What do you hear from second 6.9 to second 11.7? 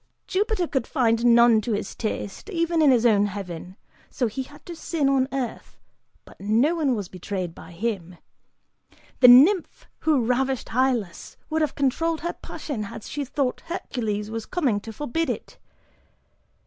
was betrayed by him! The nymph who ravished Hylas would